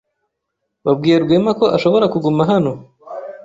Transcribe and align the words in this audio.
Wabwiye 0.85 1.17
Rwema 1.23 1.51
ko 1.59 1.65
ashobora 1.75 2.05
kuguma 2.13 2.41
hano? 2.51 2.71